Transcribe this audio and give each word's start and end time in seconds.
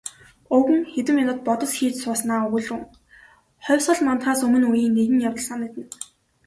Өвгөн 0.55 0.81
хэдэн 0.93 1.15
минут 1.19 1.37
бодос 1.47 1.71
хийж 1.77 1.95
сууснаа 2.01 2.39
өгүүлрүүн 2.47 2.81
"Хувьсгал 3.65 3.99
мандахаас 4.07 4.39
өмнө 4.45 4.67
үеийн 4.71 4.93
нэгэн 4.97 5.23
явдал 5.27 5.47
санагдана". 5.49 5.89